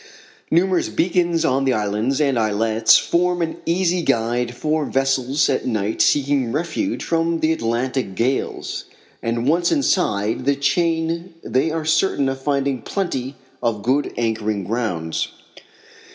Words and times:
Numerous 0.49 0.89
beacons 0.89 1.45
on 1.45 1.63
the 1.63 1.73
islands 1.73 2.19
and 2.19 2.39
islets 2.39 2.97
form 2.97 3.39
an 3.43 3.57
easy 3.67 4.01
guide 4.01 4.55
for 4.55 4.83
vessels 4.83 5.47
at 5.47 5.67
night 5.67 6.01
seeking 6.01 6.51
refuge 6.51 7.03
from 7.03 7.39
the 7.41 7.51
Atlantic 7.53 8.15
gales, 8.15 8.85
and 9.21 9.47
once 9.47 9.71
inside 9.71 10.45
the 10.45 10.55
chain 10.55 11.35
they 11.43 11.69
are 11.69 11.85
certain 11.85 12.27
of 12.29 12.41
finding 12.41 12.81
plenty 12.81 13.35
of 13.61 13.83
good 13.83 14.11
anchoring 14.17 14.63
grounds. 14.63 15.27